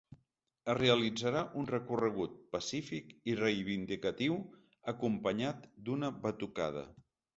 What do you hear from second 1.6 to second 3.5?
un recorregut pacífic i